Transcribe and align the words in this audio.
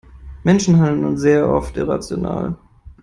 Menschen 0.43 0.79
handeln 0.79 1.15
sehr 1.19 1.47
oft 1.47 1.77
irrational. 1.77 2.57